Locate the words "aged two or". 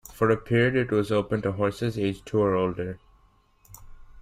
1.99-2.55